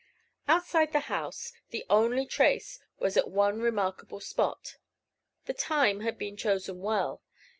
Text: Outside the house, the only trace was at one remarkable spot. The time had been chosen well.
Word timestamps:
Outside 0.47 0.93
the 0.93 1.01
house, 1.11 1.53
the 1.69 1.85
only 1.87 2.25
trace 2.25 2.79
was 2.97 3.17
at 3.17 3.29
one 3.29 3.59
remarkable 3.61 4.19
spot. 4.19 4.77
The 5.45 5.53
time 5.53 5.99
had 5.99 6.17
been 6.17 6.35
chosen 6.35 6.79
well. 6.81 7.21